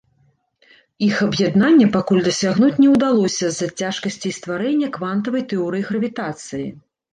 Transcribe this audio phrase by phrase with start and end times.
[1.07, 6.67] Іх аб'яднання пакуль дасягнуць не ўдалося з-за цяжкасцей стварэння квантавай тэорыі гравітацыі.